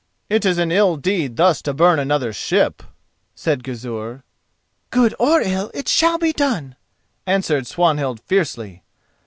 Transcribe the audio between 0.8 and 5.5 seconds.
deed thus to burn another's ship," said Gizur. "Good or